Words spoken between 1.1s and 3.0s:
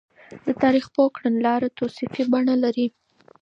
کړنلاره توصيفي بڼه لري.